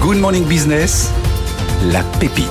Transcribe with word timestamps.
Good 0.00 0.18
Morning 0.18 0.44
Business, 0.46 1.10
la 1.92 2.02
pépite. 2.18 2.44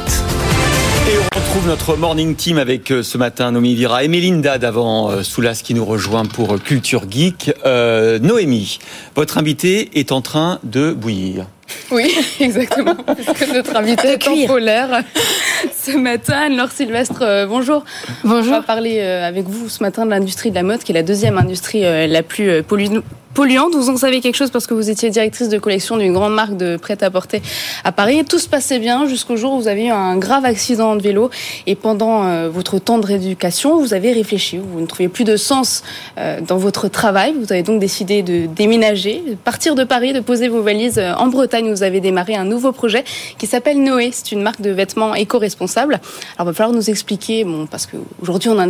Et 1.07 1.17
on 1.17 1.40
retrouve 1.40 1.68
notre 1.68 1.95
morning 1.95 2.35
team 2.35 2.57
avec 2.57 2.91
euh, 2.91 3.02
ce 3.03 3.18
matin 3.18 3.52
Noémie 3.52 3.73
Vira 3.75 4.04
et 4.04 4.07
Mélinda 4.07 4.57
d'avant 4.57 5.10
euh, 5.10 5.24
Soulas 5.24 5.62
qui 5.64 5.74
nous 5.74 5.86
rejoint 5.86 6.26
pour 6.26 6.54
euh, 6.54 6.58
Culture 6.58 7.04
Geek. 7.10 7.52
Euh, 7.66 8.20
Noémie, 8.20 8.80
votre 9.16 9.38
invité 9.38 9.90
est 10.00 10.12
en 10.12 10.22
train 10.22 10.60
de 10.64 10.92
bouillir. 10.92 11.46
Oui, 11.92 12.14
exactement. 12.40 12.96
Parce 13.06 13.18
que 13.40 13.54
notre 13.54 13.76
invité 13.76 14.10
est 14.10 14.28
en 14.28 14.46
polaire 14.47 15.02
ce 15.84 15.97
matin. 15.97 16.34
Anne-Laure 16.45 16.71
Sylvestre, 16.71 17.45
bonjour. 17.47 17.84
Bonjour. 18.23 18.54
On 18.54 18.57
va 18.57 18.61
parler 18.61 19.00
avec 19.02 19.45
vous 19.47 19.70
ce 19.70 19.81
matin 19.81 20.05
de 20.05 20.11
l'industrie 20.11 20.52
de 20.52 20.55
la 20.55 20.63
mode, 20.63 20.84
qui 20.84 20.91
est 20.91 20.95
la 20.95 21.04
deuxième 21.04 21.38
industrie 21.38 21.81
la 21.81 22.23
plus 22.23 22.61
pollu- 22.61 23.02
polluante. 23.34 23.75
Vous 23.75 23.89
en 23.89 23.98
savez 23.98 24.21
quelque 24.21 24.36
chose 24.36 24.52
parce 24.52 24.68
que 24.68 24.73
vous 24.73 24.89
étiez 24.89 25.09
directrice 25.09 25.50
de 25.50 25.57
collection 25.57 25.98
d'une 25.98 26.14
grande 26.14 26.34
marque 26.34 26.57
de 26.57 26.78
prêt-à-porter 26.78 27.41
à 27.84 27.91
Paris. 27.91 28.23
Tout 28.25 28.39
se 28.39 28.50
passait 28.50 28.79
bien 28.79 29.07
jusqu'au 29.07 29.36
jour 29.36 29.54
où 29.54 29.61
vous 29.61 29.68
avez 29.68 29.86
eu 29.86 29.89
un 29.89 30.18
grave 30.18 30.46
accident 30.46 30.96
de 30.96 31.01
vélo. 31.01 31.29
Et 31.68 31.75
pendant 31.75 32.26
euh, 32.26 32.50
votre 32.50 32.80
temps 32.80 32.98
de 32.98 33.06
rééducation, 33.06 33.80
vous 33.80 33.94
avez 33.94 34.12
réfléchi. 34.12 34.58
Vous 34.58 34.80
ne 34.80 34.86
trouviez 34.86 35.10
plus 35.10 35.23
de 35.23 35.38
sens 35.38 35.84
euh, 36.18 36.42
dans 36.42 36.58
votre 36.58 36.88
travail. 36.88 37.34
Vous 37.40 37.52
avez 37.52 37.64
donc 37.64 37.80
décidé 37.80 38.23
de 38.23 38.48
déménager, 38.48 39.23
de 39.28 39.36
partir 39.36 39.76
de 39.76 39.84
Paris, 39.84 40.14
de 40.14 40.20
poser 40.20 40.48
vos 40.48 40.62
valises 40.62 40.98
euh, 40.98 41.14
en 41.14 41.28
Bretagne. 41.28 41.70
Vous 41.72 41.84
avez 41.84 42.02
démarré 42.02 42.36
un 42.36 42.46
nouveau 42.46 42.72
projet 42.72 43.04
qui 43.38 43.48
s'appelle 43.48 43.82
Noé. 43.82 44.09
C'est 44.12 44.32
une 44.32 44.42
marque 44.42 44.62
de 44.62 44.72
vêtements 44.72 45.16
éco-responsables. 45.16 45.94
Alors, 45.94 46.02
il 46.40 46.46
va 46.46 46.54
falloir 46.54 46.76
nous 46.76 46.90
expliquer, 46.90 47.44
bon, 47.44 47.68
parce 47.68 47.86
qu'aujourd'hui, 47.86 48.50
on 48.50 48.59
a 48.59 48.68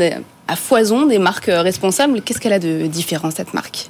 à 0.48 0.56
foison 0.56 1.06
des 1.06 1.20
marques 1.20 1.50
responsables. 1.50 2.22
Qu'est-ce 2.22 2.40
qu'elle 2.40 2.54
a 2.54 2.60
de 2.60 2.88
différent, 2.88 3.30
cette 3.32 3.54
marque? 3.54 3.90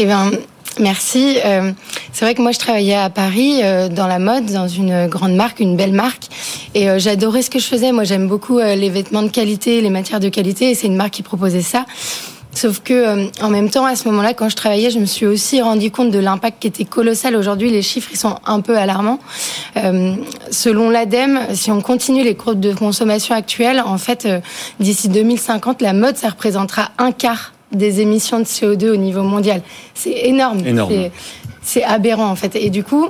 Eh 0.00 0.04
bien, 0.04 0.30
merci. 0.78 1.38
Euh, 1.44 1.72
c'est 2.12 2.24
vrai 2.24 2.36
que 2.36 2.40
moi, 2.40 2.52
je 2.52 2.60
travaillais 2.60 2.94
à 2.94 3.10
Paris 3.10 3.62
euh, 3.64 3.88
dans 3.88 4.06
la 4.06 4.20
mode, 4.20 4.46
dans 4.46 4.68
une 4.68 5.08
grande 5.08 5.34
marque, 5.34 5.58
une 5.58 5.76
belle 5.76 5.92
marque, 5.92 6.28
et 6.76 6.88
euh, 6.88 7.00
j'adorais 7.00 7.42
ce 7.42 7.50
que 7.50 7.58
je 7.58 7.66
faisais. 7.66 7.90
Moi, 7.90 8.04
j'aime 8.04 8.28
beaucoup 8.28 8.60
euh, 8.60 8.76
les 8.76 8.90
vêtements 8.90 9.24
de 9.24 9.28
qualité, 9.28 9.80
les 9.80 9.90
matières 9.90 10.20
de 10.20 10.28
qualité, 10.28 10.70
et 10.70 10.76
c'est 10.76 10.86
une 10.86 10.94
marque 10.94 11.14
qui 11.14 11.24
proposait 11.24 11.62
ça. 11.62 11.84
Sauf 12.54 12.78
que, 12.78 12.94
euh, 12.94 13.26
en 13.42 13.50
même 13.50 13.70
temps, 13.70 13.86
à 13.86 13.96
ce 13.96 14.06
moment-là, 14.06 14.34
quand 14.34 14.48
je 14.48 14.54
travaillais, 14.54 14.90
je 14.90 15.00
me 15.00 15.04
suis 15.04 15.26
aussi 15.26 15.60
rendu 15.60 15.90
compte 15.90 16.12
de 16.12 16.20
l'impact 16.20 16.60
qui 16.60 16.68
était 16.68 16.84
colossal. 16.84 17.34
Aujourd'hui, 17.34 17.70
les 17.70 17.82
chiffres, 17.82 18.10
ils 18.12 18.18
sont 18.18 18.36
un 18.46 18.60
peu 18.60 18.78
alarmants. 18.78 19.18
Euh, 19.78 20.14
selon 20.52 20.90
l'ADEME, 20.90 21.40
si 21.54 21.72
on 21.72 21.80
continue 21.80 22.22
les 22.22 22.36
courbes 22.36 22.60
de 22.60 22.72
consommation 22.72 23.34
actuelles, 23.34 23.82
en 23.84 23.98
fait, 23.98 24.28
d'ici 24.78 25.08
2050, 25.08 25.82
la 25.82 25.92
mode, 25.92 26.16
ça 26.16 26.28
représentera 26.28 26.90
un 26.98 27.10
quart 27.10 27.52
des 27.72 28.00
émissions 28.00 28.38
de 28.38 28.44
CO2 28.44 28.90
au 28.90 28.96
niveau 28.96 29.22
mondial. 29.22 29.62
C'est 29.94 30.26
énorme. 30.26 30.64
Énorme. 30.66 31.10
C'est- 31.62 31.84
aberrant, 31.84 32.28
en 32.30 32.36
fait. 32.36 32.56
Et 32.56 32.70
du 32.70 32.82
coup, 32.82 33.08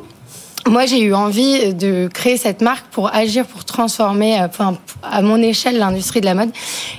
moi, 0.67 0.84
j'ai 0.84 1.01
eu 1.01 1.14
envie 1.14 1.73
de 1.75 2.09
créer 2.12 2.37
cette 2.37 2.61
marque 2.61 2.86
pour 2.91 3.14
agir, 3.14 3.47
pour 3.47 3.64
transformer, 3.64 4.39
euh, 4.41 4.47
enfin, 4.47 4.77
à 5.03 5.23
mon 5.23 5.41
échelle, 5.41 5.79
l'industrie 5.79 6.20
de 6.20 6.27
la 6.27 6.34
mode. 6.34 6.51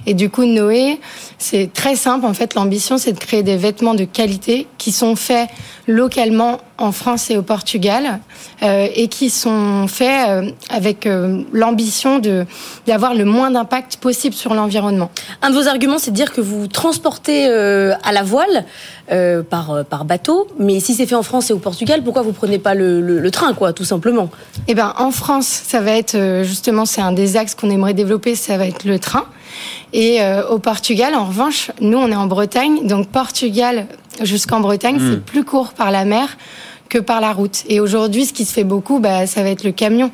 Et 0.06 0.14
du 0.14 0.30
coup, 0.30 0.46
Noé, 0.46 1.00
c'est 1.38 1.72
très 1.74 1.96
simple. 1.96 2.26
En 2.26 2.34
fait, 2.34 2.56
l'ambition, 2.56 2.98
c'est 2.98 3.12
de 3.12 3.20
créer 3.20 3.44
des 3.44 3.58
vêtements 3.58 3.94
de 3.94 4.06
qualité 4.06 4.68
qui 4.78 4.92
sont 4.92 5.16
faits 5.16 5.50
localement 5.90 6.60
en 6.78 6.92
France 6.92 7.32
et 7.32 7.38
au 7.38 7.42
Portugal 7.42 8.20
euh, 8.62 8.88
et 8.96 9.08
qui 9.08 9.32
sont 9.32 9.88
faits 9.88 10.30
euh, 10.30 10.52
avec 10.70 11.08
euh, 11.08 11.42
l'ambition 11.52 12.20
de 12.20 12.46
d'avoir 12.86 13.16
le 13.16 13.26
moins 13.26 13.50
d'impact 13.50 13.98
possible 13.98 14.36
sur 14.36 14.54
l'environnement. 14.54 15.10
Un 15.42 15.50
de 15.50 15.56
vos 15.56 15.68
arguments, 15.68 15.98
c'est 15.98 16.12
de 16.12 16.16
dire 16.16 16.32
que 16.32 16.42
vous 16.42 16.68
transportez 16.68 17.48
à 17.48 18.12
la 18.12 18.24
voile 18.24 18.66
par, 19.50 19.86
par 19.86 20.06
bateau, 20.06 20.48
mais 20.60 20.80
si 20.80 20.94
c'est 20.94 21.06
fait 21.08 21.16
en 21.16 21.24
France 21.24 21.50
et 21.50 21.54
au 21.54 21.58
Portugal, 21.60 22.04
pourquoi 22.04 22.22
vous 22.22 22.34
prenez 22.34 22.60
pas 22.60 22.76
le, 22.76 23.02
le- 23.02 23.20
le 23.20 23.32
train, 23.32 23.54
quoi, 23.54 23.74
tout 23.74 23.84
simplement? 23.84 24.30
Eh 24.68 24.76
ben, 24.76 24.94
en 24.98 25.12
France, 25.12 25.48
ça 25.48 25.82
va 25.82 25.92
être 25.92 26.42
justement, 26.44 26.86
c'est 26.86 27.02
un 27.02 27.12
des 27.12 27.36
axes 27.38 27.56
qu'on 27.56 27.70
aimerait 27.72 27.96
développer, 27.96 28.36
ça 28.36 28.58
va 28.58 28.68
être 28.68 28.86
le 28.86 29.00
train. 29.00 29.26
Et 29.94 30.20
au 30.50 30.60
Portugal, 30.60 31.16
en 31.16 31.26
revanche, 31.26 31.72
nous, 31.82 31.98
on 31.98 32.12
est 32.12 32.16
en 32.16 32.28
Bretagne, 32.28 32.88
donc 32.88 33.10
Portugal 33.10 33.88
jusqu'en 34.24 34.60
Bretagne, 34.60 34.98
Mm. 35.00 35.12
c'est 35.12 35.24
plus 35.26 35.44
court 35.44 35.74
par 35.74 35.92
la 35.92 36.06
mer 36.06 36.38
que 36.90 36.98
par 36.98 37.22
la 37.22 37.32
route. 37.34 37.64
Et 37.68 37.80
aujourd'hui, 37.80 38.26
ce 38.26 38.34
qui 38.34 38.46
se 38.46 38.54
fait 38.54 38.64
beaucoup, 38.64 39.00
bah, 39.00 39.28
ça 39.28 39.44
va 39.44 39.50
être 39.50 39.64
le 39.64 39.72
camion. 39.72 40.12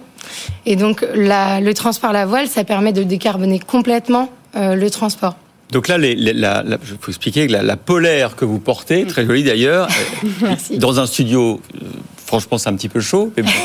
Et 0.66 0.75
donc, 0.75 1.05
la, 1.16 1.61
le 1.61 1.73
transport 1.73 2.09
à 2.09 2.13
la 2.13 2.25
voile, 2.25 2.47
ça 2.47 2.63
permet 2.63 2.91
de 2.93 3.03
décarboner 3.03 3.59
complètement 3.59 4.29
euh, 4.55 4.75
le 4.75 4.89
transport. 4.89 5.35
Donc 5.71 5.88
là, 5.88 5.97
les, 5.97 6.16
les- 6.16 6.33
la, 6.33 6.63
la- 6.63 6.77
je 6.83 6.93
faut 6.99 7.09
expliquer 7.11 7.47
que 7.47 7.51
la, 7.51 7.63
la 7.63 7.75
polaire 7.77 8.35
que 8.35 8.45
vous 8.45 8.59
portez, 8.59 9.05
très 9.05 9.25
jolie 9.25 9.43
d'ailleurs, 9.43 9.88
euh, 10.43 10.55
dans 10.77 10.99
un 10.99 11.05
studio, 11.05 11.59
euh, 11.75 11.85
franchement, 12.25 12.57
c'est 12.57 12.69
un 12.69 12.75
petit 12.75 12.89
peu 12.89 12.99
chaud. 13.01 13.31
Mais 13.37 13.43
bon. 13.43 13.49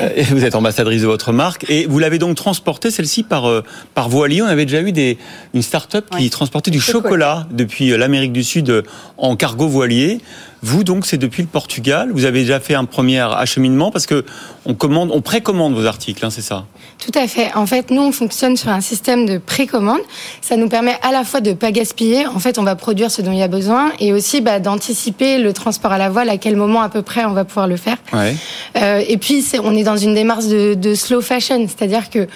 Euh, 0.00 0.22
vous 0.30 0.44
êtes 0.44 0.54
ambassadrice 0.54 1.02
de 1.02 1.06
votre 1.06 1.32
marque 1.32 1.66
et 1.68 1.86
vous 1.86 1.98
l'avez 1.98 2.18
donc 2.18 2.36
transportée 2.36 2.90
celle-ci 2.90 3.22
par 3.22 3.46
euh, 3.48 3.62
par 3.94 4.08
voilier. 4.08 4.42
On 4.42 4.46
avait 4.46 4.64
déjà 4.66 4.80
eu 4.82 4.92
des 4.92 5.18
une 5.54 5.62
start-up 5.62 6.06
qui 6.16 6.24
Ouais. 6.24 6.28
transportait 6.30 6.70
du 6.70 6.80
Chocolat. 6.80 7.46
depuis 7.50 7.92
euh, 7.92 7.96
l'Amérique 7.96 8.32
du 8.32 8.42
Sud 8.44 8.82
en 9.18 9.36
cargo 9.36 9.68
voilier. 9.68 10.20
Vous 10.62 10.82
donc, 10.82 11.04
c'est 11.04 11.18
depuis 11.18 11.42
le 11.42 11.48
Portugal. 11.48 12.10
Vous 12.14 12.24
avez 12.24 12.40
déjà 12.40 12.58
fait 12.58 12.74
un 12.74 12.86
premier 12.86 13.20
acheminement 13.20 13.90
parce 13.90 14.06
que 14.06 14.24
on 14.64 14.72
commande, 14.74 15.10
on 15.12 15.20
précommande 15.20 15.74
vos 15.74 15.84
articles, 15.84 16.24
hein, 16.24 16.30
c'est 16.30 16.40
ça? 16.40 16.64
Tout 17.04 17.12
à 17.18 17.28
fait. 17.28 17.52
En 17.54 17.66
fait, 17.66 17.90
nous, 17.90 18.00
on 18.00 18.12
fonctionne 18.12 18.56
sur 18.56 18.70
un 18.70 18.80
système 18.80 19.26
de 19.26 19.36
précommande. 19.36 20.00
Ça 20.40 20.56
nous 20.56 20.68
permet 20.70 20.96
à 21.02 21.12
la 21.12 21.22
fois 21.24 21.40
de 21.42 21.52
pas 21.52 21.70
gaspiller. 21.70 22.26
En 22.26 22.38
fait, 22.38 22.58
on 22.58 22.62
va 22.62 22.76
produire 22.76 23.10
ce 23.10 23.20
dont 23.20 23.32
il 23.32 23.38
y 23.38 23.42
a 23.42 23.48
besoin 23.48 23.92
et 24.00 24.14
aussi 24.14 24.40
bah, 24.40 24.58
d'anticiper 24.58 25.36
le 25.38 25.52
transport 25.52 25.92
à 25.92 25.98
la 25.98 26.08
voile, 26.08 26.30
à 26.30 26.38
quel 26.38 26.56
moment 26.56 26.80
à 26.80 26.88
peu 26.88 27.02
près 27.02 27.26
on 27.26 27.32
va 27.34 27.44
pouvoir 27.44 27.66
le 27.68 27.76
faire. 27.76 27.93
Ouais. 28.12 28.34
Euh, 28.76 29.02
et 29.06 29.16
puis, 29.16 29.44
on 29.62 29.76
est 29.76 29.82
dans 29.84 29.96
une 29.96 30.14
démarche 30.14 30.46
de, 30.46 30.74
de 30.74 30.94
slow 30.94 31.20
fashion, 31.20 31.66
c'est-à-dire 31.68 32.10
que 32.10 32.26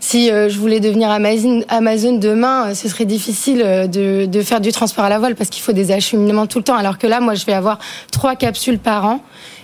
si 0.00 0.30
euh, 0.30 0.48
je 0.48 0.58
voulais 0.58 0.80
devenir 0.80 1.10
Amazon, 1.10 1.62
Amazon 1.68 2.12
demain, 2.18 2.68
euh, 2.70 2.74
ce 2.74 2.88
serait 2.88 3.04
difficile 3.04 3.58
de, 3.90 4.26
de 4.26 4.42
faire 4.42 4.60
du 4.60 4.72
transport 4.72 5.04
à 5.04 5.08
la 5.08 5.18
voile 5.18 5.34
parce 5.34 5.50
qu'il 5.50 5.62
faut 5.62 5.72
des 5.72 5.90
acheminements 5.92 6.46
tout 6.46 6.58
le 6.58 6.64
temps. 6.64 6.76
Alors 6.76 6.98
que 6.98 7.06
là, 7.06 7.20
moi, 7.20 7.34
je 7.34 7.44
vais 7.46 7.52
avoir 7.54 7.78
trois 8.10 8.36
capsules 8.36 8.78
par 8.78 9.04
an. 9.06 9.20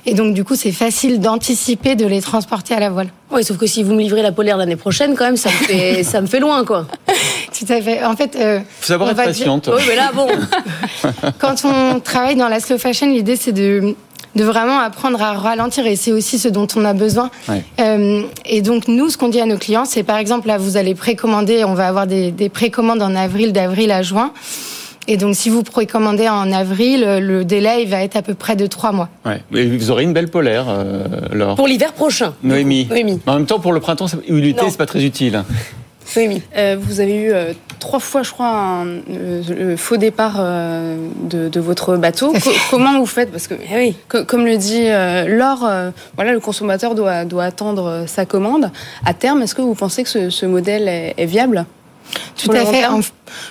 Et 0.07 0.15
donc, 0.15 0.33
du 0.33 0.45
coup, 0.45 0.55
c'est 0.57 0.73
facile 0.73 1.21
d'anticiper 1.21 1.95
de 1.95 2.07
les 2.07 2.23
transporter 2.23 2.73
à 2.75 2.81
la 2.81 2.89
voile. 2.89 3.09
Oui, 3.31 3.45
sauf 3.45 3.59
que 3.59 3.67
si 3.67 3.83
vous 3.83 3.93
me 3.93 4.01
livrez 4.01 4.23
la 4.23 4.33
polaire 4.33 4.57
l'année 4.57 4.77
prochaine, 4.77 5.15
quand 5.15 5.27
même, 5.27 5.37
ça 5.37 5.51
me 5.51 5.55
fait, 5.67 6.03
ça 6.05 6.23
me 6.23 6.27
fait 6.27 6.41
loin, 6.41 6.65
quoi. 6.65 6.87
Tout 7.59 7.71
à 7.71 7.83
fait. 7.83 8.03
En 8.05 8.17
fait, 8.17 8.35
euh, 8.37 8.61
Faut 8.81 8.87
savoir 8.87 9.11
On 9.11 9.13
être 9.13 9.17
dire- 9.19 9.27
patiente. 9.27 9.69
Oui, 9.75 9.83
mais 9.87 9.97
là, 9.97 10.11
bon. 10.15 10.27
quand 11.39 11.55
on 11.65 12.01
travaille 12.01 12.37
dans 12.37 12.49
la 12.49 12.61
slow 12.61 12.79
fashion, 12.79 13.09
l'idée 13.11 13.37
c'est 13.37 13.53
de 13.53 13.95
de 14.37 14.45
vraiment 14.45 14.79
apprendre 14.79 15.21
à 15.23 15.33
ralentir 15.33 15.87
et 15.87 15.97
c'est 15.97 16.13
aussi 16.13 16.39
ce 16.39 16.49
dont 16.49 16.67
on 16.77 16.85
a 16.85 16.93
besoin. 16.93 17.31
Ouais. 17.49 17.65
Euh, 17.81 18.23
et 18.45 18.63
donc 18.63 18.87
nous, 18.89 19.11
ce 19.11 19.19
qu'on 19.19 19.29
dit 19.29 19.41
à 19.41 19.47
nos 19.47 19.59
clients, 19.59 19.85
c'est 19.85 20.03
par 20.03 20.19
exemple 20.19 20.47
là, 20.49 20.57
vous 20.59 20.77
allez 20.77 20.95
précommander, 20.95 21.65
on 21.65 21.75
va 21.75 21.89
avoir 21.89 22.07
des, 22.07 22.31
des 22.31 22.49
précommandes 22.49 23.03
en 23.03 23.15
avril, 23.15 23.53
d'avril 23.53 23.91
à 23.91 24.03
juin. 24.03 24.33
Et 25.09 25.17
donc 25.17 25.35
si 25.35 25.49
vous 25.49 25.63
précommandez 25.65 26.29
en 26.29 26.53
avril, 26.53 27.01
le 27.21 27.45
délai 27.45 27.83
il 27.83 27.89
va 27.89 28.03
être 28.05 28.15
à 28.17 28.23
peu 28.23 28.35
près 28.35 28.55
de 28.55 28.67
trois 28.67 28.93
mois. 28.93 29.09
Ouais. 29.25 29.43
Et 29.55 29.67
vous 29.67 29.91
aurez 29.91 30.05
une 30.05 30.13
belle 30.13 30.29
polaire, 30.29 30.67
euh, 30.69 31.05
Laure. 31.33 31.57
Pour 31.57 31.67
l'hiver 31.67 31.93
prochain. 31.95 32.35
Noémie. 32.45 32.87
Noémie. 32.89 33.19
En 33.27 33.35
même 33.35 33.47
temps, 33.47 33.59
pour 33.59 33.73
le 33.73 33.81
printemps 33.81 34.07
ou 34.29 34.35
l'été, 34.37 34.63
Non. 34.63 34.69
c'est 34.71 34.77
pas 34.77 34.87
très 34.87 35.03
utile. 35.03 35.43
Euh, 36.17 36.77
Vous 36.81 37.01
avez 37.01 37.17
eu 37.17 37.33
euh, 37.33 37.53
trois 37.79 37.99
fois, 38.01 38.23
je 38.23 38.33
crois, 38.33 38.47
un 38.49 38.87
euh, 38.87 39.43
le 39.49 39.77
faux 39.77 39.97
départ 39.97 40.37
de, 40.39 41.49
de 41.49 41.61
votre 41.61 41.97
bateau. 41.97 42.33
Co- 42.45 42.51
comment 42.71 42.99
vous 42.99 43.07
faites? 43.07 43.31
Parce 43.31 43.47
que, 43.47 43.55
Eh 43.55 43.77
oui. 43.77 43.97
co- 44.09 44.25
comme 44.25 44.45
le 44.47 44.57
dit 44.57 44.87
Laure, 45.37 45.69
voilà, 46.17 46.33
le 46.33 46.41
consommateur 46.41 46.95
doit, 46.95 47.25
doit 47.25 47.45
attendre 47.45 48.05
sa 48.07 48.27
commande. 48.27 48.71
À 49.05 49.15
terme, 49.15 49.43
est-ce 49.43 49.55
que 49.55 49.63
vous 49.63 49.75
pensez 49.75 50.03
que 50.03 50.09
ce, 50.09 50.31
ce 50.31 50.47
modèle 50.47 50.89
est, 50.89 51.15
est 51.17 51.27
viable? 51.27 51.65
Tout 52.37 52.51
à 52.53 52.65
fait. 52.67 52.87
En- 52.87 53.01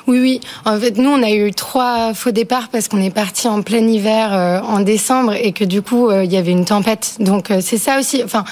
oui, 0.07 0.19
oui. 0.19 0.41
En 0.65 0.77
fait, 0.77 0.97
nous, 0.97 1.09
on 1.09 1.23
a 1.23 1.29
eu 1.31 1.51
trois 1.53 2.13
faux 2.13 2.31
départs 2.31 2.67
parce 2.69 2.87
qu'on 2.87 3.01
est 3.01 3.09
parti 3.13 3.47
en 3.47 3.61
plein 3.61 3.85
hiver 3.87 4.33
euh, 4.33 4.59
en 4.61 4.79
décembre 4.81 5.33
et 5.33 5.51
que 5.53 5.63
du 5.63 5.81
coup, 5.81 6.09
euh, 6.09 6.23
il 6.25 6.31
y 6.33 6.37
avait 6.37 6.51
une 6.51 6.65
tempête. 6.65 7.15
Donc, 7.19 7.49
euh, 7.51 7.59
c'est 7.61 7.77
ça 7.77 7.99
aussi. 7.99 8.21
Enfin, 8.23 8.43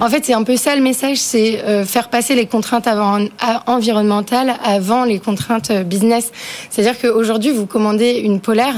en 0.00 0.08
fait, 0.10 0.24
c'est 0.26 0.34
un 0.34 0.42
peu 0.42 0.56
ça 0.56 0.74
le 0.76 0.82
message, 0.82 1.16
c'est 1.18 1.62
euh, 1.64 1.84
faire 1.86 2.08
passer 2.10 2.34
les 2.34 2.46
contraintes 2.46 2.86
avant, 2.86 3.18
à- 3.40 3.62
environnementales 3.70 4.54
avant 4.64 5.04
les 5.04 5.18
contraintes 5.20 5.70
euh, 5.70 5.84
business. 5.84 6.32
C'est-à-dire 6.70 7.00
qu'aujourd'hui, 7.00 7.50
vous 7.52 7.66
commandez 7.66 8.10
une 8.22 8.40
polaire. 8.40 8.74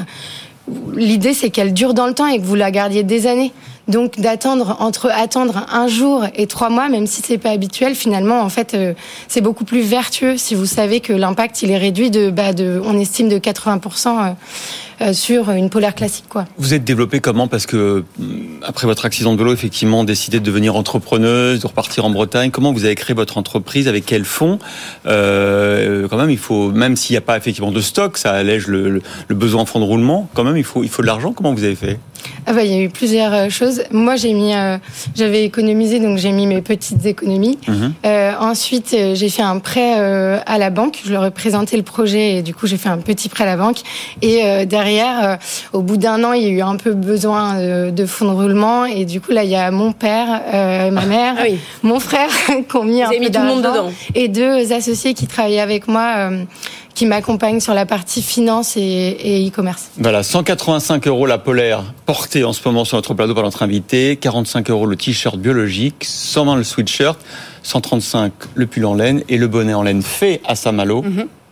L'idée, 0.95 1.33
c'est 1.33 1.51
qu'elle 1.51 1.73
dure 1.73 1.95
dans 1.95 2.07
le 2.07 2.15
temps 2.15 2.27
et 2.27 2.39
que 2.39 2.45
vous 2.45 2.57
la 2.57 2.71
gardiez 2.71 3.03
des 3.05 3.27
années. 3.27 3.53
Donc 3.89 4.19
d'attendre 4.19 4.77
entre 4.81 5.11
attendre 5.11 5.65
un 5.71 5.87
jour 5.87 6.25
et 6.35 6.49
trois 6.49 6.71
mois, 6.71 6.89
même 6.89 7.07
si 7.07 7.23
c'est 7.23 7.39
pas 7.39 7.51
habituel, 7.51 7.95
finalement 7.95 8.41
en 8.41 8.49
fait 8.49 8.75
euh, 8.75 8.95
c'est 9.29 9.41
beaucoup 9.41 9.65
plus 9.65 9.81
vertueux 9.81 10.37
si 10.37 10.57
vous 10.57 10.67
savez 10.67 11.01
que 11.01 11.13
l'impact 11.13 11.63
il 11.63 11.71
est 11.71 11.79
réduit 11.79 12.11
de, 12.11 12.31
bah, 12.31 12.53
de 12.53 12.81
on 12.85 12.99
estime 12.99 13.29
de 13.29 13.39
80% 13.39 14.09
euh, 14.09 14.33
sur 15.13 15.51
une 15.51 15.71
polaire 15.71 15.95
classique. 15.95 16.27
Quoi. 16.29 16.47
Vous 16.59 16.75
êtes 16.75 16.85
développé 16.85 17.21
comment 17.21 17.49
Parce 17.49 17.67
que 17.67 18.05
après 18.63 18.87
votre 18.87 19.05
accident 19.05 19.33
de 19.35 19.39
vélo, 19.39 19.53
effectivement, 19.53 20.05
décidé 20.05 20.41
de 20.41 20.45
devenir 20.45 20.77
entrepreneuse, 20.77 21.61
de 21.61 21.67
repartir 21.67 22.05
en 22.05 22.11
Bretagne. 22.11 22.51
Comment 22.51 22.73
vous 22.73 22.85
avez 22.85 22.95
créé 22.95 23.15
votre 23.15 23.39
entreprise 23.39 23.89
Avec 23.89 24.07
quels 24.07 24.25
fonds 24.25 24.59
euh, 25.07 26.07
Quand 26.09 26.17
même, 26.17 26.31
il 26.31 26.39
faut, 26.39 26.71
même 26.71 26.97
s'il 26.97 27.15
n'y 27.15 27.19
a 27.19 27.23
pas 27.23 27.37
effectivement 27.37 27.73
de 27.73 27.81
stock, 27.81 28.17
ça 28.19 28.33
allège 28.33 28.67
le, 28.67 28.89
le, 28.89 29.03
le 29.29 29.35
besoin 29.35 29.63
en 29.63 29.67
fonds 29.67 29.81
de 29.81 29.85
roulement. 29.85 30.29
Quand 30.35 30.45
même, 30.45 30.57
il 30.57 30.65
faut, 30.65 30.83
il 30.83 30.89
faut 30.89 31.03
de 31.03 31.07
l'argent. 31.07 31.33
Comment 31.33 31.53
vous 31.53 31.65
avez 31.65 31.77
fait 31.77 31.99
ah 32.47 32.53
bah, 32.53 32.63
il 32.63 32.71
y 32.71 32.75
a 32.75 32.81
eu 32.81 32.89
plusieurs 32.89 33.33
euh, 33.35 33.49
choses. 33.49 33.83
Moi, 33.91 34.17
j'ai 34.17 34.33
mis, 34.33 34.55
euh, 34.55 34.79
j'avais 35.17 35.45
économisé, 35.45 35.99
donc 35.99 36.19
j'ai 36.19 36.31
mis 36.31 36.47
mes 36.47 36.63
petites 36.63 37.05
économies. 37.05 37.59
Mhm. 37.67 37.95
Euh, 38.05 38.33
ensuite, 38.39 38.95
euh, 38.95 39.15
j'ai 39.15 39.29
fait 39.29 39.43
un 39.43 39.59
prêt 39.59 39.99
euh, 39.99 40.39
à 40.47 40.59
la 40.59 40.71
banque. 40.71 41.01
Je 41.05 41.13
leur 41.13 41.25
ai 41.25 41.31
présenté 41.31 41.77
le 41.77 41.83
projet 41.83 42.37
et 42.37 42.43
du 42.43 42.55
coup, 42.55 42.67
j'ai 42.67 42.77
fait 42.77 42.89
un 42.89 42.99
petit 42.99 43.29
prêt 43.29 43.45
à 43.45 43.47
la 43.47 43.57
banque. 43.57 43.79
Et 44.23 44.45
euh, 44.45 44.65
derrière, 44.87 45.25
euh, 45.25 45.37
au 45.73 45.83
bout 45.83 45.97
d'un 45.97 46.23
an, 46.25 46.33
il 46.33 46.43
y 46.43 46.47
a 46.47 46.51
eu 46.51 46.61
un 46.63 46.77
peu 46.77 46.93
besoin 46.95 47.57
euh, 47.59 47.91
de 47.91 48.07
fonds 48.07 48.27
de 48.27 48.35
roulement. 48.35 48.85
Et 48.85 49.05
du 49.05 49.21
coup, 49.21 49.33
là, 49.33 49.43
il 49.43 49.51
y 49.51 49.57
a 49.57 49.71
mon 49.71 49.93
père, 49.93 50.43
euh, 50.55 50.91
ma 50.91 51.05
mère, 51.07 51.35
Ah 51.39 51.43
oui. 51.49 51.59
mon 51.83 51.99
frère 52.01 52.29
qui 52.69 52.77
ont 52.77 52.85
mis 52.85 53.03
Vous 53.03 53.09
un 53.09 53.11
peu 53.11 53.19
mis 53.19 53.31
tout 53.31 53.41
le 53.41 53.47
monde 53.47 53.63
dedans. 53.63 53.91
Et 54.15 54.29
deux 54.29 54.73
associés 54.73 55.15
qui 55.15 55.27
travaillaient 55.27 55.61
avec 55.61 55.89
moi, 55.89 56.13
euh, 56.17 56.45
qui 56.95 57.05
m'accompagnent 57.07 57.61
sur 57.61 57.75
la 57.75 57.85
partie 57.85 58.23
finance 58.23 58.77
et 58.77 58.81
et 59.21 59.49
e-commerce. 59.49 59.91
Voilà, 59.99 60.23
185 60.23 61.07
euros 61.09 61.27
la 61.27 61.39
polaire 61.39 61.83
portée 62.07 62.45
en 62.45 62.53
ce 62.53 62.61
moment 62.65 62.85
sur 62.85 62.97
notre 62.97 63.13
plateau 63.15 63.35
par 63.35 63.45
notre 63.45 63.63
invité, 63.63 64.17
45 64.17 64.71
euros 64.71 64.87
le 64.87 64.97
t-shirt 64.97 65.37
biologique, 65.37 65.97
120 66.05 66.57
le 66.57 66.65
sweatshirt, 66.65 67.19
135 67.65 68.33
le 68.55 68.67
pull 68.67 68.87
en 68.87 68.95
laine 68.95 69.23
et 69.29 69.37
le 69.37 69.47
bonnet 69.49 69.75
en 69.75 69.83
laine 69.83 70.01
fait 70.03 70.41
à 70.47 70.55
Saint-Malo, 70.55 71.05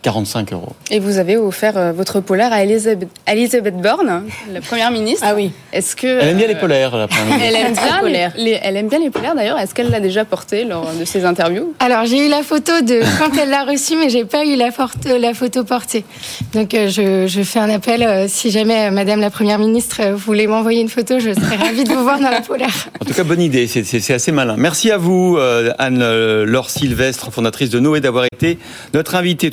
45 0.09 0.53
euros. 0.53 0.73
Et 0.91 0.99
vous 0.99 1.17
avez 1.17 1.35
offert 1.35 1.77
euh, 1.77 1.91
votre 1.91 2.19
polaire 2.19 2.53
à 2.53 2.63
Elisabeth, 2.63 3.09
Elisabeth 3.27 3.75
Borne, 3.77 4.25
la 4.53 4.61
première 4.61 4.91
ministre. 4.91 5.25
Ah 5.27 5.33
oui. 5.35 5.51
Est-ce 5.73 5.95
que 5.95 6.05
Elle 6.05 6.27
aime 6.29 6.37
bien 6.37 6.45
euh, 6.45 6.49
les 6.49 6.59
polaires, 6.59 6.95
la 6.95 7.07
première 7.07 7.25
ministre. 7.39 7.47
Elle 7.49 7.65
aime 7.65 7.73
bien 7.73 8.01
les, 8.35 8.43
les- 8.43 8.59
elle 8.61 8.77
aime 8.77 8.87
bien 8.87 8.99
les 8.99 9.09
polaires 9.09 9.33
d'ailleurs. 9.33 9.57
Est-ce 9.57 9.73
qu'elle 9.73 9.89
l'a 9.89 9.99
déjà 9.99 10.23
porté 10.23 10.63
lors 10.63 10.91
de 10.93 11.05
ses 11.05 11.25
interviews? 11.25 11.73
Alors 11.79 12.05
j'ai 12.05 12.23
eu 12.27 12.29
la 12.29 12.43
photo 12.43 12.71
de 12.81 12.99
quand 13.17 13.35
elle 13.41 13.49
l'a 13.49 13.63
reçue, 13.63 13.95
mais 13.95 14.09
j'ai 14.11 14.25
pas 14.25 14.45
eu 14.45 14.55
la, 14.55 14.69
photo- 14.69 15.17
la 15.19 15.33
photo 15.33 15.63
portée. 15.63 16.05
Donc 16.53 16.75
euh, 16.75 16.87
je, 16.87 17.25
je 17.25 17.41
fais 17.41 17.57
un 17.59 17.71
appel 17.71 18.03
euh, 18.03 18.25
si 18.27 18.51
jamais 18.51 18.89
euh, 18.89 18.91
Madame 18.91 19.21
la 19.21 19.31
Première 19.31 19.57
ministre 19.57 20.01
euh, 20.01 20.13
voulait 20.15 20.45
m'envoyer 20.45 20.81
une 20.81 20.89
photo, 20.89 21.17
je 21.17 21.33
serais 21.33 21.55
ravie 21.55 21.83
de 21.83 21.89
vous 21.89 22.03
voir 22.03 22.19
dans 22.19 22.29
la 22.29 22.41
polaire. 22.41 22.69
En 23.01 23.05
tout 23.05 23.13
cas, 23.13 23.23
bonne 23.23 23.41
idée, 23.41 23.65
c'est- 23.65 23.83
c'est 23.83 23.99
c'est 24.01 24.13
assez 24.13 24.31
malin. 24.31 24.55
Merci 24.57 24.91
à 24.91 24.97
vous, 24.97 25.37
euh, 25.39 25.71
Anne-Laure 25.79 26.69
Sylvestre, 26.69 27.31
fondatrice 27.31 27.71
de 27.71 27.79
Noé, 27.79 28.01
d'avoir 28.01 28.25
été 28.25 28.59
notre 28.93 29.15
invitée. 29.15 29.49